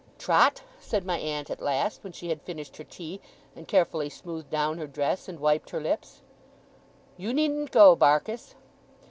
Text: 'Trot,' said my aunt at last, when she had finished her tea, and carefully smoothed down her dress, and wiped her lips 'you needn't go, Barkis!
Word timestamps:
'Trot,' 0.17 0.63
said 0.79 1.05
my 1.05 1.19
aunt 1.19 1.51
at 1.51 1.61
last, 1.61 2.03
when 2.03 2.11
she 2.11 2.29
had 2.29 2.41
finished 2.41 2.75
her 2.77 2.83
tea, 2.83 3.21
and 3.55 3.67
carefully 3.67 4.09
smoothed 4.09 4.49
down 4.49 4.79
her 4.79 4.87
dress, 4.87 5.27
and 5.29 5.39
wiped 5.39 5.69
her 5.69 5.79
lips 5.79 6.23
'you 7.17 7.31
needn't 7.31 7.69
go, 7.69 7.95
Barkis! 7.95 8.55